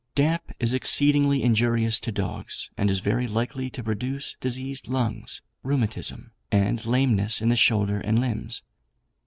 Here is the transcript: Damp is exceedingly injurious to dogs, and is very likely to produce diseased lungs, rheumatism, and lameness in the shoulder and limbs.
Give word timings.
Damp 0.15 0.51
is 0.59 0.73
exceedingly 0.73 1.43
injurious 1.43 1.99
to 1.99 2.11
dogs, 2.11 2.71
and 2.75 2.89
is 2.89 2.97
very 2.97 3.27
likely 3.27 3.69
to 3.69 3.83
produce 3.83 4.35
diseased 4.41 4.87
lungs, 4.87 5.41
rheumatism, 5.61 6.31
and 6.51 6.83
lameness 6.87 7.39
in 7.39 7.49
the 7.49 7.55
shoulder 7.55 7.99
and 7.99 8.17
limbs. 8.17 8.63